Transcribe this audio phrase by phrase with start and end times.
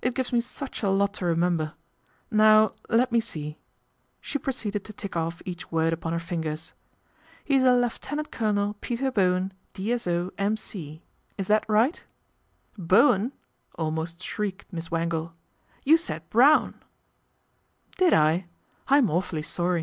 [0.00, 1.74] It gives me such a lot to remember.
[2.30, 3.58] Now let me see."
[4.22, 6.72] She proceeded to tick off each word upon her fingers.
[7.44, 11.02] ''He's a Lieutenant Colonel Peter Bowen, D.S.O., M.C.
[11.36, 11.96] Ts that right?"
[12.76, 13.32] 42 PATRICIA BRENT, SPINSTER" Bowen,"
[13.74, 15.34] almost shrieked Miss Wangle."
[15.84, 16.80] You said Brown
[17.98, 18.46] ""Did I?
[18.88, 19.82] I'm awfully sorry.